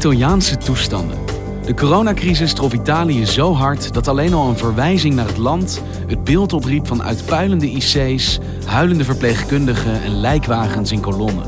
[0.00, 1.18] Italiaanse toestanden.
[1.66, 6.24] De coronacrisis trof Italië zo hard dat alleen al een verwijzing naar het land het
[6.24, 11.44] beeld opriep van uitpuilende IC's, huilende verpleegkundigen en lijkwagens in kolonnen.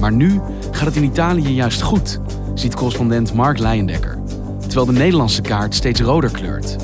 [0.00, 2.20] Maar nu gaat het in Italië juist goed,
[2.54, 4.18] ziet correspondent Mark Leijendekker.
[4.60, 6.76] Terwijl de Nederlandse kaart steeds roder kleurt.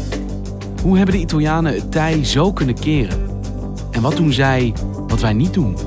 [0.82, 3.28] Hoe hebben de Italianen het tij zo kunnen keren?
[3.90, 4.72] En wat doen zij
[5.06, 5.83] wat wij niet doen?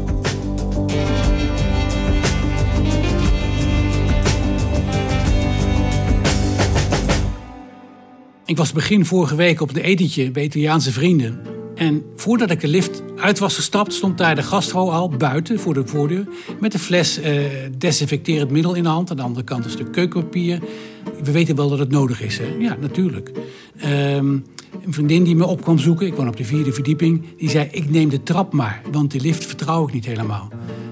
[8.47, 11.41] Ik was begin vorige week op een etentje bij Italiaanse vrienden.
[11.75, 15.73] En voordat ik de lift uit was gestapt, stond daar de gastvrouw al buiten voor
[15.73, 16.27] de voordeur.
[16.59, 17.41] Met een fles eh,
[17.77, 19.09] desinfecterend middel in de hand.
[19.09, 20.59] Aan de andere kant een stuk keukenpapier.
[21.23, 22.55] We weten wel dat het nodig is, hè?
[22.59, 23.31] Ja, natuurlijk.
[23.77, 24.27] Ehm,
[24.85, 27.67] een vriendin die me op kwam zoeken, ik woon op de vierde verdieping, die zei:
[27.71, 30.49] Ik neem de trap maar, want die lift vertrouw ik niet helemaal.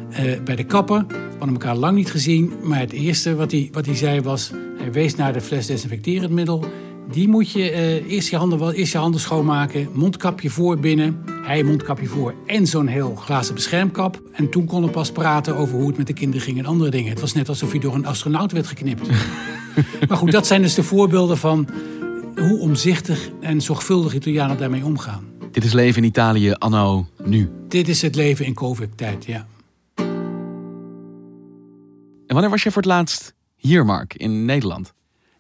[0.10, 3.70] Eh, bij de kapper, we hadden elkaar lang niet gezien, maar het eerste wat hij,
[3.72, 6.66] wat hij zei was: Hij wees naar de fles desinfecterend middel.
[7.12, 11.64] Die moet je eh, eerst, je handen, eerst je handen schoonmaken, mondkapje voor binnen, hij
[11.64, 14.22] mondkapje voor en zo'n heel glazen beschermkap.
[14.32, 16.92] En toen kon we pas praten over hoe het met de kinderen ging en andere
[16.92, 17.10] dingen.
[17.10, 19.08] Het was net alsof hij door een astronaut werd geknipt.
[20.08, 21.70] maar goed, dat zijn dus de voorbeelden van
[22.36, 25.24] hoe omzichtig en zorgvuldig Italianen daarmee omgaan.
[25.52, 27.50] Dit is leven in Italië anno nu.
[27.68, 29.48] Dit is het leven in COVID-tijd, ja.
[32.28, 34.94] En wanneer was je voor het laatst hier, Mark, in Nederland?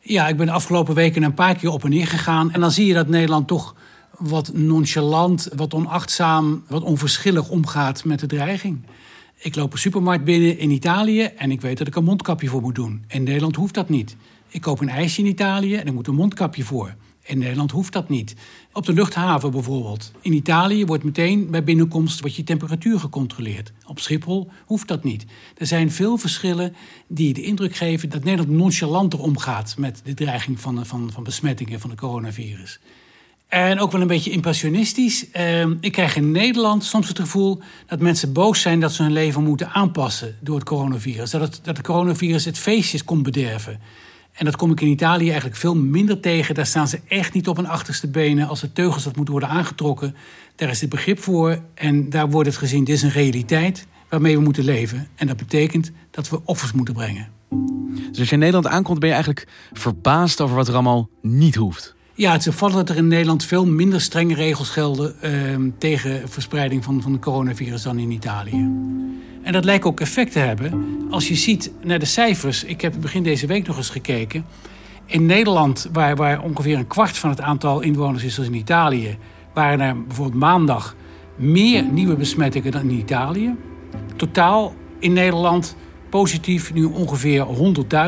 [0.08, 2.52] Ja, ik ben de afgelopen weken een paar keer op en neer gegaan.
[2.52, 3.76] En dan zie je dat Nederland toch
[4.18, 8.82] wat nonchalant, wat onachtzaam, wat onverschillig omgaat met de dreiging.
[9.38, 12.62] Ik loop een supermarkt binnen in Italië en ik weet dat ik een mondkapje voor
[12.62, 13.04] moet doen.
[13.08, 14.16] In Nederland hoeft dat niet.
[14.48, 16.96] Ik koop een ijsje in Italië en ik moet een mondkapje voor.
[17.28, 18.36] In Nederland hoeft dat niet.
[18.74, 20.12] Op de luchthaven bijvoorbeeld.
[20.22, 23.72] In Italië wordt meteen bij binnenkomst wordt je temperatuur gecontroleerd.
[23.86, 25.26] Op Schiphol hoeft dat niet.
[25.58, 26.76] Er zijn veel verschillen
[27.08, 31.80] die de indruk geven dat Nederland nonchalanter omgaat met de dreiging van, van, van besmettingen
[31.80, 32.80] van het coronavirus.
[33.48, 35.32] En ook wel een beetje impressionistisch.
[35.32, 39.12] Eh, ik krijg in Nederland soms het gevoel dat mensen boos zijn dat ze hun
[39.12, 41.32] leven moeten aanpassen door het coronavirus.
[41.32, 43.80] Dat het, dat coronavirus het feestjes komt bederven.
[44.36, 46.56] En dat kom ik in Italië eigenlijk veel minder tegen.
[46.56, 49.50] Daar staan ze echt niet op hun achterste benen als de teugels dat moeten worden
[49.50, 50.16] aangetrokken.
[50.56, 52.84] Daar is het begrip voor en daar wordt het gezien.
[52.84, 55.08] Dit is een realiteit waarmee we moeten leven.
[55.16, 57.28] En dat betekent dat we offers moeten brengen.
[58.10, 61.56] Dus als je in Nederland aankomt, ben je eigenlijk verbaasd over wat er allemaal niet
[61.56, 61.95] hoeft.
[62.18, 65.32] Ja, het is opvallend dat er in Nederland veel minder strenge regels gelden eh,
[65.78, 68.70] tegen verspreiding van, van het coronavirus dan in Italië.
[69.44, 70.98] En dat lijkt ook effect te hebben.
[71.10, 74.46] Als je ziet naar de cijfers, ik heb begin deze week nog eens gekeken.
[75.06, 79.18] In Nederland, waar, waar ongeveer een kwart van het aantal inwoners is als in Italië,
[79.54, 80.96] waren er bijvoorbeeld maandag
[81.36, 83.56] meer nieuwe besmettingen dan in Italië.
[84.16, 85.76] Totaal in Nederland
[86.10, 87.46] positief nu ongeveer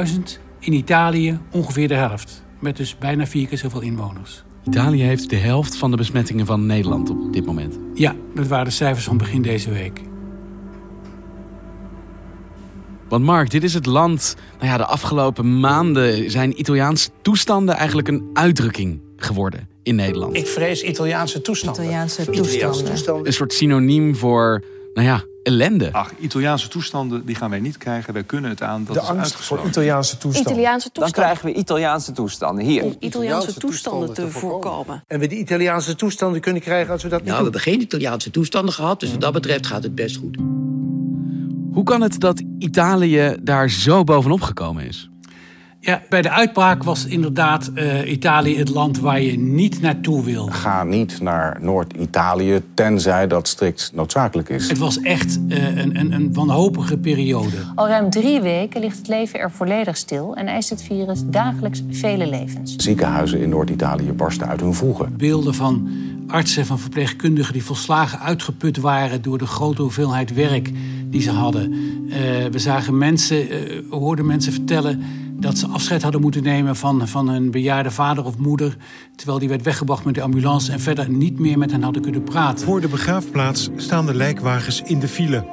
[0.08, 0.22] 100.000.
[0.60, 2.46] In Italië ongeveer de helft.
[2.60, 4.44] Met dus bijna vier keer zoveel inwoners.
[4.64, 7.80] Italië heeft de helft van de besmettingen van Nederland op dit moment.
[7.94, 10.02] Ja, dat waren de cijfers van begin deze week.
[13.10, 14.36] Want Mark, dit is het land.
[14.60, 20.36] Nou ja, de afgelopen maanden zijn Italiaanse toestanden eigenlijk een uitdrukking geworden in Nederland.
[20.36, 21.84] Ik vrees Italiaanse toestanden.
[21.84, 23.26] Italiaanse toestanden.
[23.26, 24.64] Een soort synoniem voor,
[24.94, 25.94] nou ja, ellende.
[25.94, 28.14] Ach, Italiaanse toestanden die gaan wij niet krijgen.
[28.14, 28.84] Wij kunnen het aan.
[28.86, 29.58] Dat De is angst uitgesloten.
[29.66, 30.52] voor Italiaanse toestanden.
[30.52, 31.32] Italiaanse Dan toestanden.
[31.34, 32.84] krijgen we Italiaanse toestanden hier.
[32.84, 35.04] Om Italiaanse toestanden te voorkomen.
[35.08, 37.54] En we die Italiaanse toestanden kunnen krijgen als we dat niet Nou, we doen.
[37.54, 40.38] hebben geen Italiaanse toestanden gehad, dus wat dat betreft gaat het best goed.
[41.72, 45.10] Hoe kan het dat Italië daar zo bovenop gekomen is?
[45.80, 50.48] Ja, bij de uitbraak was inderdaad uh, Italië het land waar je niet naartoe wil.
[50.48, 54.70] Ga niet naar Noord-Italië, tenzij dat strikt noodzakelijk is.
[54.70, 57.56] Het was echt uh, een, een, een wanhopige periode.
[57.76, 61.84] Al ruim drie weken ligt het leven er volledig stil en eist het virus dagelijks
[61.90, 62.76] vele levens.
[62.76, 65.18] Ziekenhuizen in Noord-Italië barsten uit hun voegen.
[65.18, 65.90] Beelden van
[66.28, 70.72] artsen, van verpleegkundigen die volslagen uitgeput waren door de grote hoeveelheid werk
[71.06, 71.74] die ze hadden.
[71.74, 72.16] Uh,
[72.52, 73.48] we zagen mensen,
[73.90, 75.02] hoorden mensen vertellen
[75.40, 78.78] dat ze afscheid hadden moeten nemen van, van hun bejaarde vader of moeder.
[79.16, 82.24] Terwijl die werd weggebracht met de ambulance en verder niet meer met hen hadden kunnen
[82.24, 82.66] praten.
[82.66, 85.46] Voor de begraafplaats staan de lijkwagens in de file.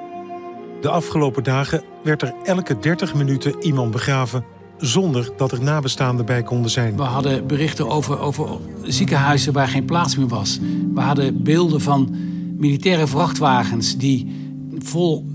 [0.81, 4.45] De afgelopen dagen werd er elke 30 minuten iemand begraven
[4.79, 6.97] zonder dat er nabestaanden bij konden zijn.
[6.97, 8.49] We hadden berichten over, over
[8.83, 10.59] ziekenhuizen waar geen plaats meer was.
[10.95, 12.17] We hadden beelden van
[12.57, 14.33] militaire vrachtwagens die
[14.79, 15.27] vol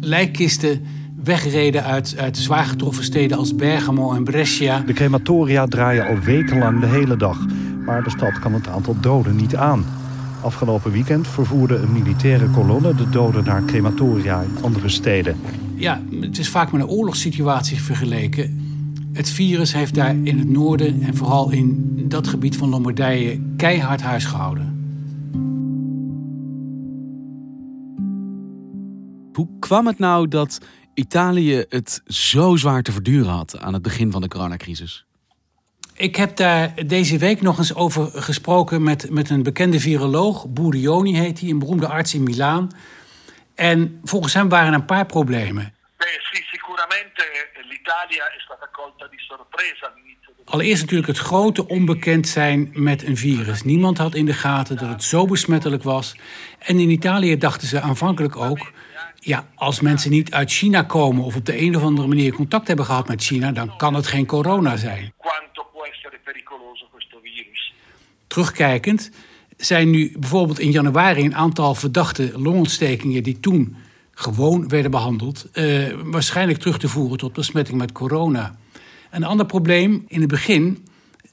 [0.00, 0.82] lijkkisten
[1.22, 4.82] wegreden uit, uit zwaar getroffen steden als Bergamo en Brescia.
[4.86, 7.38] De crematoria draaien al wekenlang de hele dag.
[7.84, 9.84] Maar de stad kan het aantal doden niet aan.
[10.42, 15.36] Afgelopen weekend vervoerde een militaire kolonne de doden naar crematoria in andere steden.
[15.74, 18.60] Ja, het is vaak met een oorlogssituatie vergeleken.
[19.12, 24.02] Het virus heeft daar in het noorden en vooral in dat gebied van Lombardije keihard
[24.02, 24.76] huis gehouden.
[29.32, 30.60] Hoe kwam het nou dat
[30.98, 35.04] Italië het zo zwaar te verduren had aan het begin van de coronacrisis?
[35.94, 40.48] Ik heb daar deze week nog eens over gesproken met, met een bekende viroloog.
[40.48, 42.68] Burioni heet hij, een beroemde arts in Milaan.
[43.54, 45.74] En volgens hem waren er een paar problemen.
[50.44, 53.62] Allereerst natuurlijk het grote onbekend zijn met een virus.
[53.62, 56.16] Niemand had in de gaten dat het zo besmettelijk was.
[56.58, 58.72] En in Italië dachten ze aanvankelijk ook
[59.28, 62.66] ja, als mensen niet uit China komen of op de een of andere manier contact
[62.66, 65.12] hebben gehad met China, dan kan het geen corona zijn.
[68.26, 69.10] Terugkijkend
[69.56, 73.76] zijn nu bijvoorbeeld in januari een aantal verdachte longontstekingen die toen
[74.14, 78.56] gewoon werden behandeld, uh, waarschijnlijk terug te voeren tot besmetting met corona.
[79.10, 80.86] Een ander probleem, in het begin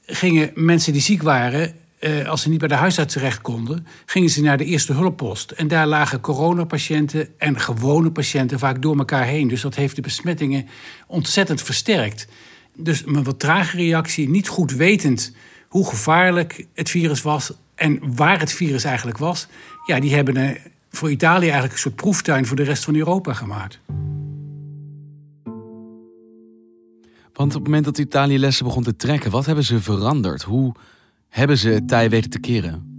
[0.06, 1.74] gingen mensen die ziek waren
[2.06, 5.50] eh, als ze niet bij de huisarts terecht konden, gingen ze naar de eerste hulppost.
[5.50, 9.48] En daar lagen coronapatiënten en gewone patiënten vaak door elkaar heen.
[9.48, 10.66] Dus dat heeft de besmettingen
[11.06, 12.28] ontzettend versterkt.
[12.76, 15.34] Dus een wat trage reactie, niet goed wetend
[15.68, 19.46] hoe gevaarlijk het virus was en waar het virus eigenlijk was.
[19.86, 20.56] Ja, die hebben
[20.90, 23.80] voor Italië eigenlijk een soort proeftuin voor de rest van Europa gemaakt.
[27.32, 30.42] Want op het moment dat Italië lessen begon te trekken, wat hebben ze veranderd?
[30.42, 30.74] Hoe
[31.28, 32.94] hebben ze het tij weten te keren?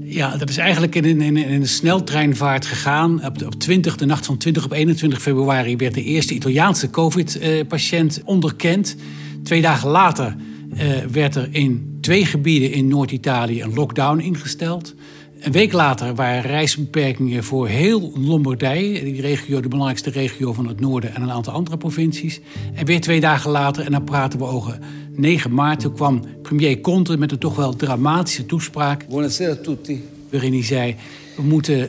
[0.00, 3.24] Ja, dat is eigenlijk in, in, een sneltreinvaart gegaan.
[3.24, 8.22] Op, op 20, de nacht van 20 op 21 februari werd de eerste Italiaanse COVID-patiënt
[8.24, 8.96] onderkend.
[9.42, 10.36] Twee dagen later
[10.74, 10.80] uh,
[11.10, 14.94] werd er in twee gebieden in Noord-Italië een lockdown ingesteld.
[15.40, 20.80] Een week later waren reisbeperkingen voor heel Lombardije, die regio, de belangrijkste regio van het
[20.80, 22.40] noorden en een aantal andere provincies.
[22.74, 24.78] En weer twee dagen later, en dan praten we over
[25.16, 29.08] 9 maart, toen kwam premier Conte met een toch wel dramatische toespraak.
[29.08, 30.02] Buonasera a tutti.
[30.30, 30.96] Waarin hij zei,
[31.36, 31.88] we moeten uh,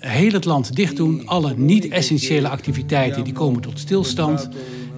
[0.00, 1.26] heel het land dicht doen.
[1.26, 4.48] Alle niet-essentiële activiteiten die komen tot stilstand.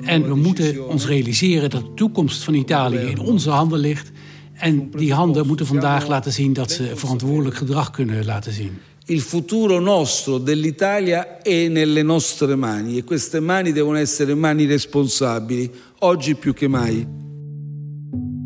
[0.05, 4.11] En we moeten ons realiseren dat de toekomst van Italië in onze handen ligt.
[4.53, 8.79] En die handen moeten vandaag laten zien dat ze verantwoordelijk gedrag kunnen laten zien.
[9.05, 15.69] Il futuro nostro dell'Italia è nelle nostre mani e queste mani devono essere mani responsabili,
[15.99, 17.22] oggi più che mai.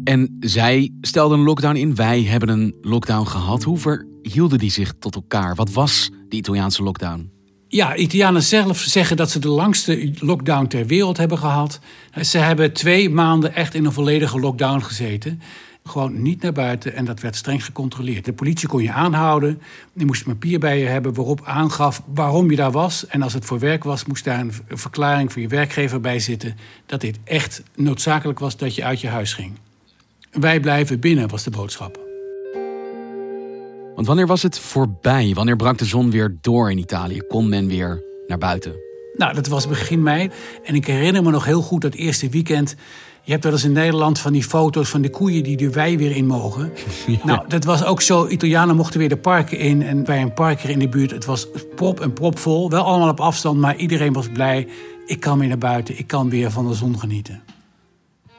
[0.07, 3.63] En zij stelden een lockdown in, wij hebben een lockdown gehad.
[3.63, 5.55] Hoe verhielden die zich tot elkaar?
[5.55, 7.31] Wat was die Italiaanse lockdown?
[7.69, 11.81] Ja, Italianen zelf zeggen dat ze de langste lockdown ter wereld hebben gehad.
[12.21, 15.41] Ze hebben twee maanden echt in een volledige lockdown gezeten.
[15.85, 18.25] Gewoon niet naar buiten en dat werd streng gecontroleerd.
[18.25, 19.61] De politie kon je aanhouden.
[19.95, 23.07] Je moest een papier bij je hebben waarop aangaf waarom je daar was.
[23.07, 26.57] En als het voor werk was, moest daar een verklaring voor je werkgever bij zitten.
[26.87, 29.53] dat dit echt noodzakelijk was dat je uit je huis ging.
[30.41, 32.05] Wij blijven binnen, was de boodschap.
[33.95, 35.33] Want wanneer was het voorbij?
[35.35, 37.21] Wanneer brak de zon weer door in Italië?
[37.29, 38.73] Kon men weer naar buiten?
[39.15, 40.31] Nou, dat was begin mei.
[40.65, 42.75] En ik herinner me nog heel goed dat eerste weekend.
[43.23, 45.99] Je hebt wel eens in Nederland van die foto's van de koeien die de wei
[45.99, 46.73] weer in mogen.
[47.25, 48.29] Nou, dat was ook zo.
[48.29, 49.83] Italianen mochten weer de parken in.
[49.83, 52.71] En bij een parker in de buurt, het was prop en propvol.
[52.71, 54.69] Wel allemaal op afstand, maar iedereen was blij.
[55.07, 57.43] Ik kan weer naar buiten, ik kan weer van de zon genieten.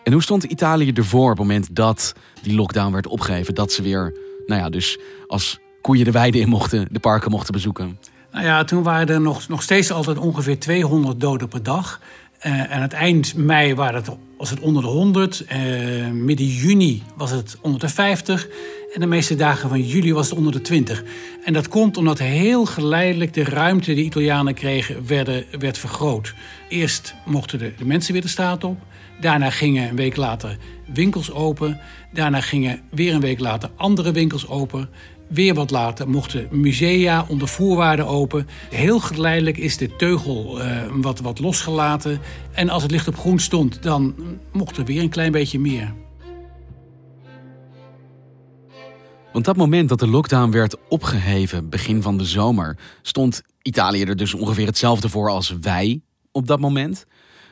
[0.08, 3.56] En hoe stond Italië ervoor op het moment dat die lockdown werd opgegeven?
[3.56, 4.14] Dat ze weer,
[4.46, 8.00] nou ja, dus als koeien de weide in mochten, de parken mochten bezoeken?
[8.32, 12.02] Nou ja, toen waren er nog, nog steeds altijd ongeveer 200 doden per dag.
[12.46, 15.46] Uh, en het eind mei het, was het onder de 100.
[15.52, 18.48] Uh, midden juni was het onder de 50.
[18.94, 21.04] En de meeste dagen van juli was het onder de 20.
[21.44, 25.08] En dat komt omdat heel geleidelijk de ruimte die Italianen kregen
[25.60, 26.34] werd vergroot.
[26.70, 28.78] Eerst mochten de, de mensen weer de straat op.
[29.20, 30.58] Daarna gingen een week later
[30.94, 31.80] winkels open.
[32.14, 34.90] Daarna gingen weer een week later andere winkels open.
[35.28, 38.48] Weer wat later mochten musea onder voorwaarden open.
[38.70, 42.20] Heel geleidelijk is de teugel uh, wat, wat losgelaten.
[42.52, 44.16] En als het licht op groen stond, dan
[44.52, 45.94] mocht er weer een klein beetje meer.
[49.34, 54.16] Want dat moment dat de lockdown werd opgeheven, begin van de zomer, stond Italië er
[54.16, 57.06] dus ongeveer hetzelfde voor als wij op dat moment.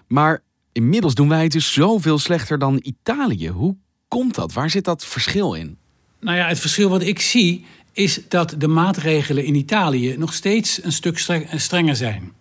[0.07, 0.43] Maar
[0.75, 3.50] inmiddels doen wij het dus zoveel slechter dan Italië.
[3.50, 3.75] Hoe
[4.08, 4.53] komt dat?
[4.53, 5.77] Waar zit dat verschil in?
[6.20, 10.84] Nou ja, het verschil wat ik zie is dat de maatregelen in Italië nog steeds
[10.84, 11.17] een stuk
[11.55, 12.32] strenger zijn.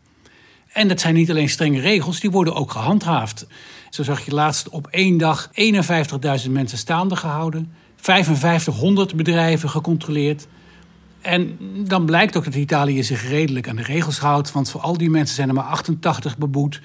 [0.73, 3.47] En dat zijn niet alleen strenge regels, die worden ook gehandhaafd.
[3.91, 5.51] Zo zag je laatst op één dag
[6.45, 10.47] 51.000 mensen staande gehouden, 5500 bedrijven gecontroleerd.
[11.21, 14.97] En dan blijkt ook dat Italië zich redelijk aan de regels houdt, want voor al
[14.97, 16.81] die mensen zijn er maar 88 beboet.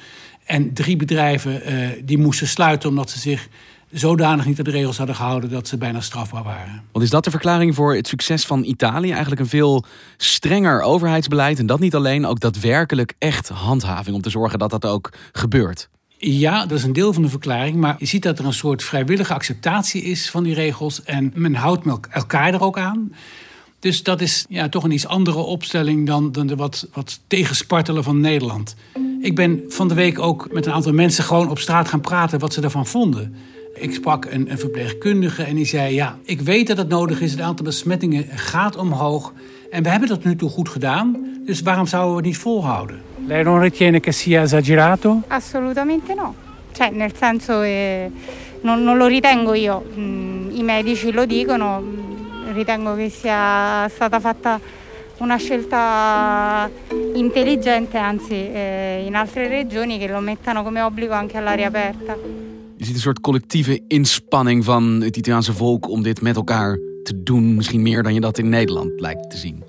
[0.49, 3.47] En drie bedrijven uh, die moesten sluiten omdat ze zich
[3.91, 6.83] zodanig niet aan de regels hadden gehouden dat ze bijna strafbaar waren.
[6.91, 9.09] Want is dat de verklaring voor het succes van Italië?
[9.11, 9.83] Eigenlijk een veel
[10.17, 14.85] strenger overheidsbeleid en dat niet alleen, ook daadwerkelijk echt handhaving om te zorgen dat dat
[14.85, 15.89] ook gebeurt.
[16.17, 17.77] Ja, dat is een deel van de verklaring.
[17.77, 21.03] Maar je ziet dat er een soort vrijwillige acceptatie is van die regels.
[21.03, 23.11] En men houdt elkaar er ook aan.
[23.79, 28.03] Dus dat is ja, toch een iets andere opstelling dan, dan de wat, wat tegenspartelen
[28.03, 28.75] van Nederland.
[29.21, 32.39] Ik ben van de week ook met een aantal mensen gewoon op straat gaan praten
[32.39, 33.35] wat ze ervan vonden.
[33.73, 37.31] Ik sprak een, een verpleegkundige en die zei: Ja, ik weet dat het nodig is.
[37.31, 39.33] Het aantal besmettingen gaat omhoog.
[39.71, 41.27] En we hebben dat nu toe goed gedaan.
[41.45, 43.01] Dus waarom zouden we het niet volhouden?
[43.25, 45.21] Lei non ritiene che sia esagerato?
[45.27, 46.35] Assolutamente no.
[46.71, 48.11] Cioè, nel senso, eh,
[48.61, 49.83] non, non, lo ritengo io.
[49.97, 51.83] Mm, I medici lo dicono.
[52.53, 54.59] Ritengo che sia stata fatta
[55.17, 56.69] una scelta
[57.13, 62.17] intelligente, anzi, eh, in altre regioni che lo mettano come obbligo anche all'aria aperta.
[62.77, 67.23] Je ziet een soort collectieve inspanning van het Italiaanse volk om dit met elkaar te
[67.23, 67.55] doen.
[67.55, 69.63] Misschien meer dan je dat in Nederland lijkt te zien.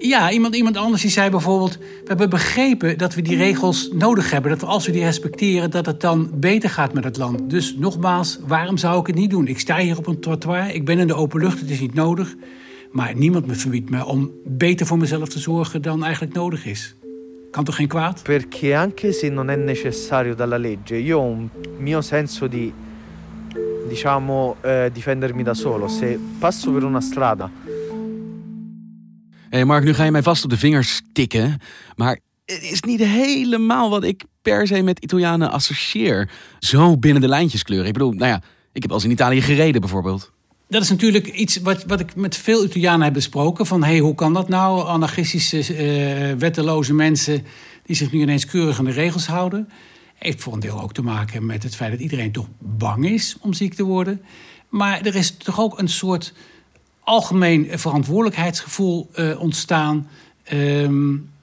[0.00, 1.78] Ja, iemand, iemand anders die zei bijvoorbeeld...
[1.78, 4.50] we hebben begrepen dat we die regels nodig hebben.
[4.50, 7.50] Dat als we die respecteren, dat het dan beter gaat met het land.
[7.50, 9.46] Dus nogmaals, waarom zou ik het niet doen?
[9.46, 11.94] Ik sta hier op een trottoir, ik ben in de open lucht, het is niet
[11.94, 12.34] nodig.
[12.90, 16.94] Maar niemand me verbiedt me om beter voor mezelf te zorgen dan eigenlijk nodig is.
[17.50, 18.22] Kan toch geen kwaad?
[18.22, 22.72] Perché anche se non è necessario dalla legge, io ho un mio senso di,
[23.88, 25.88] diciamo, eh, difendermi da solo.
[25.88, 27.50] Se passo per una strada...
[29.50, 31.60] Mark, nu ga je mij vast op de vingers tikken.
[31.96, 36.30] Maar het is niet helemaal wat ik per se met Italianen associeer.
[36.58, 37.86] Zo binnen de lijntjes kleuren.
[37.86, 40.32] Ik bedoel, nou ja, ik heb als in Italië gereden bijvoorbeeld
[40.68, 43.66] dat is natuurlijk iets wat, wat ik met veel Italianen heb besproken.
[43.66, 44.86] Van hey, hoe kan dat nou?
[44.86, 47.44] Anarchistische, uh, wetteloze mensen
[47.82, 49.68] die zich nu ineens keurig aan de regels houden.
[50.14, 53.36] Heeft voor een deel ook te maken met het feit dat iedereen toch bang is
[53.40, 54.22] om ziek te worden.
[54.68, 56.34] Maar er is toch ook een soort
[57.08, 60.08] algemeen verantwoordelijkheidsgevoel uh, ontstaan.
[60.52, 60.88] Uh,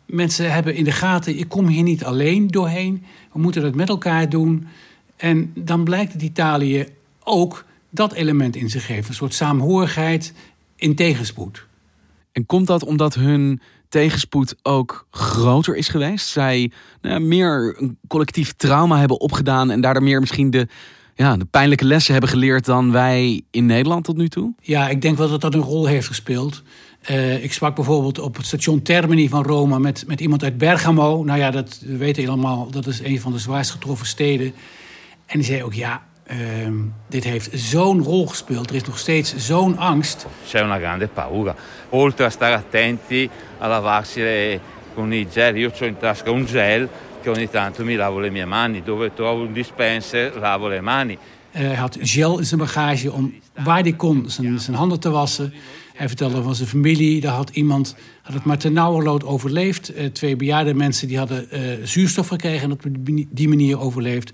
[0.06, 3.04] mensen hebben in de gaten, ik kom hier niet alleen doorheen.
[3.34, 4.68] We moeten dat met elkaar doen.
[5.16, 6.88] En dan blijkt dat Italië
[7.24, 9.08] ook dat element in zich heeft.
[9.08, 10.34] Een soort saamhorigheid
[10.76, 11.66] in tegenspoed.
[12.32, 16.28] En komt dat omdat hun tegenspoed ook groter is geweest?
[16.28, 20.68] Zij nou, meer een collectief trauma hebben opgedaan en daardoor meer misschien de,
[21.16, 24.54] ja, de pijnlijke lessen hebben geleerd dan wij in Nederland tot nu toe?
[24.62, 26.64] Ja, ik denk wel dat dat een rol heeft gespeeld.
[27.10, 31.24] Uh, ik sprak bijvoorbeeld op het station Termini van Rome met, met iemand uit Bergamo.
[31.24, 34.54] Nou ja, dat we weten helemaal, dat is een van de zwaarst getroffen steden.
[35.26, 36.38] En die zei ook, ja, Uh,
[37.10, 38.70] dit heeft zo'n rol gespeeld.
[38.70, 40.26] Er is nog steeds zo'n angst.
[40.48, 41.56] C'è una grande paura.
[41.90, 43.30] Oltre a stare attenti
[43.62, 44.60] a lavarsi
[44.96, 45.56] con i gel.
[45.56, 46.88] Io ho in tasca un gel
[47.26, 48.82] che ogni tanto mi lavo le mie mani.
[48.84, 51.14] Dove trovo un dispenser lavo le mani.
[51.14, 55.10] Uh, hij had gel in zijn bagage om waar hij kon zijn, zijn handen te
[55.10, 55.54] wassen.
[55.94, 57.22] Hij vertelde van zijn familie.
[57.22, 59.98] Daar had iemand had het maar ternauwernood overleefd.
[59.98, 62.82] Uh, twee bejaarde mensen die hadden uh, zuurstof gekregen en op
[63.30, 64.34] die manier overleefd.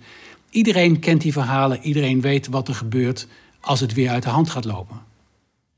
[0.50, 3.28] Iedereen kent die verhalen, iedereen weet wat er gebeurt
[3.60, 4.96] als het weer uit de hand gaat lopen.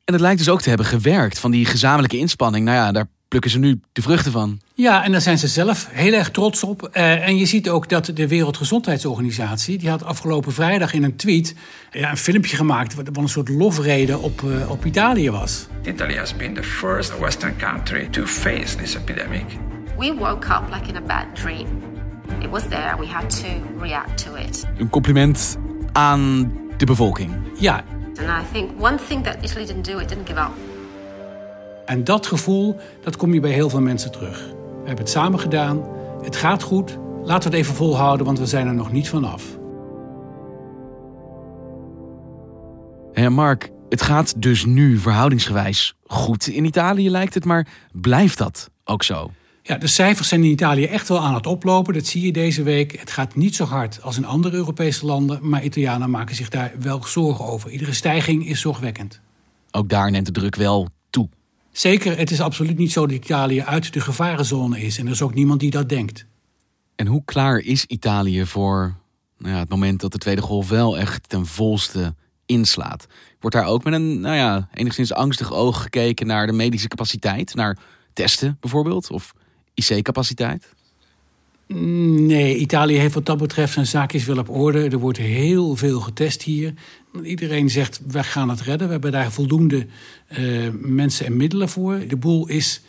[0.05, 2.65] En het lijkt dus ook te hebben gewerkt van die gezamenlijke inspanning.
[2.65, 4.59] Nou ja, daar plukken ze nu de vruchten van.
[4.73, 6.89] Ja, en daar zijn ze zelf heel erg trots op.
[6.93, 9.77] Uh, en je ziet ook dat de Wereldgezondheidsorganisatie...
[9.77, 11.55] die had afgelopen vrijdag in een tweet
[11.91, 12.95] ja, een filmpje gemaakt...
[12.95, 15.67] wat een soort lofrede op, uh, op Italië was.
[15.83, 19.45] Italy has been the first Western country to face this epidemic.
[19.97, 21.67] We woke up like in a bad dream.
[22.39, 22.95] It was there.
[22.99, 23.47] We had to
[23.79, 24.65] react to it.
[24.77, 25.57] Een compliment
[25.91, 27.31] aan de bevolking.
[27.59, 27.83] Ja.
[28.19, 30.72] And I think one thing that Italy didn't do, it didn't give up.
[31.93, 34.37] En dat gevoel, dat kom je bij heel veel mensen terug.
[34.47, 35.83] We hebben het samen gedaan.
[36.23, 36.97] Het gaat goed.
[37.23, 39.57] Laten we het even volhouden, want we zijn er nog niet vanaf.
[43.11, 48.69] Hé Mark, het gaat dus nu verhoudingsgewijs goed in Italië lijkt het, maar blijft dat
[48.83, 49.31] ook zo?
[49.63, 51.93] Ja, de cijfers zijn in Italië echt wel aan het oplopen.
[51.93, 52.99] Dat zie je deze week.
[52.99, 56.71] Het gaat niet zo hard als in andere Europese landen, maar Italianen maken zich daar
[56.79, 57.69] wel zorgen over.
[57.69, 59.21] Iedere stijging is zorgwekkend.
[59.71, 60.89] Ook daar neemt de druk wel.
[61.73, 64.97] Zeker, het is absoluut niet zo dat Italië uit de gevarenzone is.
[64.97, 66.25] En er is ook niemand die dat denkt.
[66.95, 68.95] En hoe klaar is Italië voor
[69.37, 72.15] nou ja, het moment dat de tweede golf wel echt ten volste
[72.45, 73.05] inslaat?
[73.39, 77.55] Wordt daar ook met een nou ja, enigszins angstig oog gekeken naar de medische capaciteit?
[77.55, 77.77] Naar
[78.13, 79.11] testen bijvoorbeeld?
[79.11, 79.33] Of
[79.73, 80.73] IC-capaciteit?
[81.67, 84.89] Nee, Italië heeft wat dat betreft zijn zaakjes wel op orde.
[84.89, 86.73] Er wordt heel veel getest hier.
[87.23, 88.87] Iedereen zegt, we gaan het redden.
[88.87, 89.87] We hebben daar voldoende
[90.37, 92.07] uh, mensen en middelen voor.
[92.07, 92.81] De boel is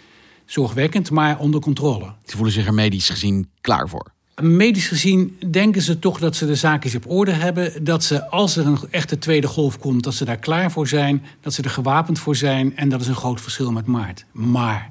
[0.44, 2.12] zorgwekkend, maar onder controle.
[2.24, 4.12] Ze voelen zich er medisch gezien klaar voor.
[4.42, 7.84] Medisch gezien denken ze toch dat ze de zaakjes op orde hebben.
[7.84, 11.22] Dat ze, als er een echte tweede golf komt, dat ze daar klaar voor zijn.
[11.40, 12.76] Dat ze er gewapend voor zijn.
[12.76, 14.24] En dat is een groot verschil met maart.
[14.32, 14.90] Maar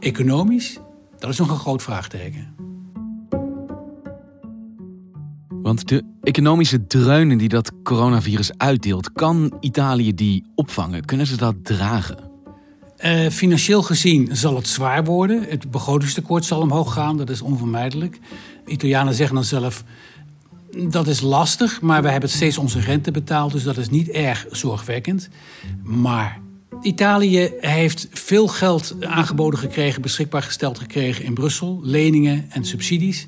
[0.00, 0.78] economisch,
[1.18, 2.54] dat is nog een groot vraagteken.
[5.66, 11.04] Want de economische dreunen die dat coronavirus uitdeelt, kan Italië die opvangen?
[11.04, 12.18] Kunnen ze dat dragen?
[13.04, 15.42] Uh, financieel gezien zal het zwaar worden.
[15.48, 18.18] Het begrotingstekort zal omhoog gaan, dat is onvermijdelijk.
[18.66, 19.84] Italianen zeggen dan zelf,
[20.88, 24.46] dat is lastig, maar we hebben steeds onze rente betaald, dus dat is niet erg
[24.50, 25.28] zorgwekkend.
[25.82, 26.40] Maar
[26.82, 33.26] Italië heeft veel geld aangeboden gekregen, beschikbaar gesteld gekregen in Brussel, leningen en subsidies.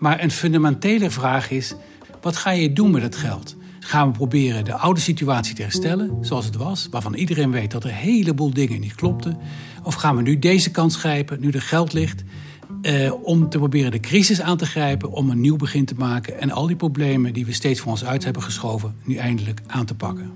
[0.00, 1.74] Maar een fundamentele vraag is:
[2.20, 3.56] wat ga je doen met het geld?
[3.80, 7.84] Gaan we proberen de oude situatie te herstellen, zoals het was, waarvan iedereen weet dat
[7.84, 9.38] er een heleboel dingen niet klopten?
[9.82, 12.22] Of gaan we nu deze kans grijpen, nu er geld ligt,
[12.82, 16.40] eh, om te proberen de crisis aan te grijpen, om een nieuw begin te maken
[16.40, 19.86] en al die problemen die we steeds voor ons uit hebben geschoven, nu eindelijk aan
[19.86, 20.32] te pakken?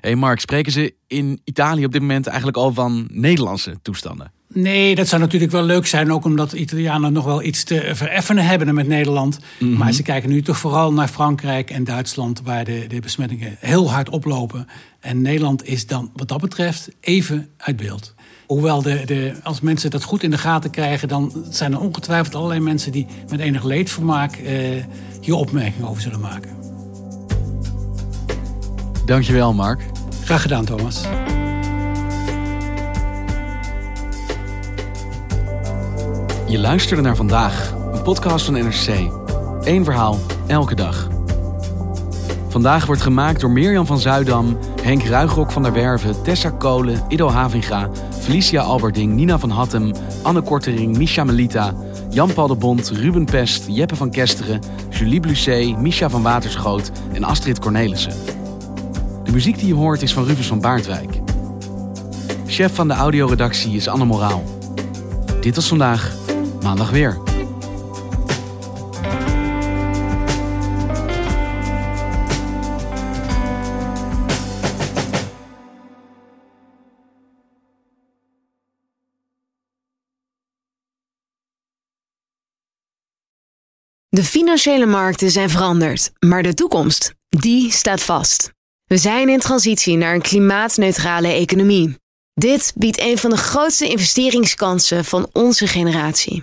[0.00, 4.32] Hey Mark, spreken ze in Italië op dit moment eigenlijk al van Nederlandse toestanden?
[4.62, 7.90] Nee, dat zou natuurlijk wel leuk zijn, ook omdat de Italianen nog wel iets te
[7.92, 9.38] vereffenen hebben met Nederland.
[9.58, 9.76] Mhm.
[9.76, 13.90] Maar ze kijken nu toch vooral naar Frankrijk en Duitsland, waar de, de besmettingen heel
[13.90, 14.68] hard oplopen.
[15.00, 18.14] En Nederland is dan wat dat betreft even uit beeld.
[18.46, 22.34] Hoewel de, de, als mensen dat goed in de gaten krijgen, dan zijn er ongetwijfeld
[22.34, 24.54] allerlei mensen die met enig leedvermaak eh,
[25.20, 26.50] hier opmerkingen over zullen maken.
[29.06, 29.80] Dankjewel, Mark.
[30.24, 31.04] Graag gedaan, Thomas.
[36.48, 39.10] Je luisterde naar vandaag, een podcast van NRC.
[39.60, 41.08] Eén verhaal, elke dag.
[42.48, 47.28] Vandaag wordt gemaakt door Mirjam van Zuidam, Henk Ruigrok van der Werven, Tessa Kolen, Ido
[47.28, 47.88] Havinga,
[48.20, 51.74] Felicia Alberding, Nina van Hattem, Anne Kortering, Misha Melita,
[52.10, 57.58] Jan-Paul de Bond, Ruben Pest, Jeppe van Kesteren, Julie Blusset, Misha van Waterschoot en Astrid
[57.58, 58.12] Cornelissen.
[59.24, 61.20] De muziek die je hoort is van Rufus van Baardwijk.
[62.46, 64.42] Chef van de audioredactie is Anne Moraal.
[65.40, 66.15] Dit was vandaag,
[66.66, 67.18] maandag weer.
[84.08, 88.50] De financiële markten zijn veranderd, maar de toekomst, die staat vast.
[88.84, 91.96] We zijn in transitie naar een klimaatneutrale economie.
[92.34, 96.42] Dit biedt een van de grootste investeringskansen van onze generatie.